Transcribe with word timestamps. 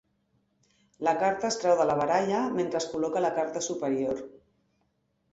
La 1.07 1.11
carta 1.23 1.49
es 1.49 1.57
treu 1.63 1.75
de 1.81 1.85
la 1.89 1.97
baralla, 1.99 2.39
mentre 2.59 2.79
es 2.79 2.87
col·loca 2.93 3.21
la 3.25 3.31
carta 3.35 3.61
superior. 3.67 4.23